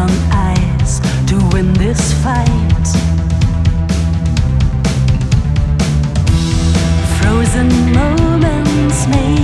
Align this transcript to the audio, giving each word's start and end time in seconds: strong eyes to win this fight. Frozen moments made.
strong 0.00 0.32
eyes 0.32 1.00
to 1.26 1.36
win 1.52 1.72
this 1.74 2.12
fight. 2.22 2.86
Frozen 7.18 7.68
moments 7.92 9.06
made. 9.08 9.39